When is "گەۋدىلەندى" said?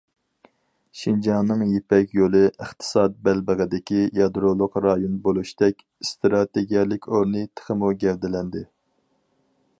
8.07-8.67